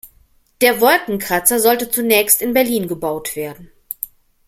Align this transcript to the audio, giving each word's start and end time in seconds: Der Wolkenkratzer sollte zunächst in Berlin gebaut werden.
Der 0.61 0.81
Wolkenkratzer 0.81 1.59
sollte 1.59 1.91
zunächst 1.91 2.41
in 2.41 2.55
Berlin 2.55 2.87
gebaut 2.87 3.35
werden. 3.35 3.69